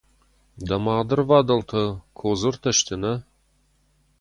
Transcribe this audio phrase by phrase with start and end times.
[0.67, 1.83] Дӕ мады ’рвадӕлтӕ
[2.17, 3.13] Кодзыртӕ сты, нӕ?